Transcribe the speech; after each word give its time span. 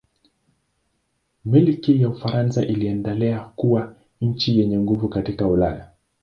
Milki 1.45 2.01
ya 2.01 2.09
Ufaransa 2.09 2.65
iliendelea 2.65 3.39
kuwa 3.39 3.95
nchi 4.21 4.59
yenye 4.59 4.79
nguvu 4.79 5.09
katika 5.09 5.47
Ulaya. 5.47 5.87